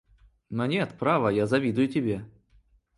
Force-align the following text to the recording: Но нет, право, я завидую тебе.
Но 0.49 0.65
нет, 0.65 0.97
право, 0.97 1.29
я 1.29 1.45
завидую 1.45 1.87
тебе. 1.87 2.25